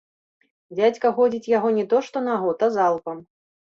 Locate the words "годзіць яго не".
1.19-1.85